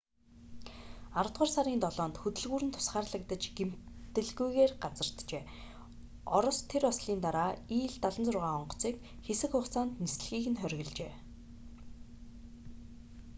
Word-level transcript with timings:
аравдугаар 1.19 1.51
сарын 1.55 1.77
7-нд 1.85 2.15
хөдөлгүүр 2.21 2.63
нь 2.65 2.73
тусгаарлагдаж 2.75 3.43
гэмтэлгүйгээр 3.57 4.71
газарджээ 4.83 5.43
орос 6.37 6.59
тэр 6.71 6.83
ослын 6.91 7.19
дараа 7.25 7.51
ил-76 7.77 8.35
онгоцыг 8.57 8.95
хэсэг 9.25 9.51
хугацаанд 9.53 9.93
нислэгийг 10.03 10.45
нь 10.51 10.59
хоригложээ 10.61 11.13